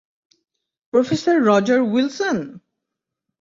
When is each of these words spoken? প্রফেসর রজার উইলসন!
প্রফেসর 0.93 1.35
রজার 1.47 1.79
উইলসন! 1.87 2.37